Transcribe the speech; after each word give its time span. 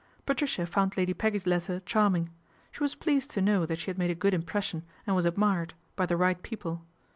Patricia 0.25 0.65
found 0.65 0.97
Lady 0.97 1.13
Peggy's 1.13 1.45
letter 1.45 1.79
charming. 1.85 2.31
She 2.71 2.81
was 2.81 2.95
pleased 2.95 3.29
to 3.29 3.39
know 3.41 3.67
that 3.67 3.77
she 3.77 3.91
had 3.91 3.99
made 3.99 4.09
a 4.09 4.15
good 4.15 4.33
impression 4.33 4.81
and 5.05 5.15
was 5.15 5.25
admired 5.27 5.75
by 5.95 6.07
the 6.07 6.17
right 6.17 6.41
people. 6.41 6.83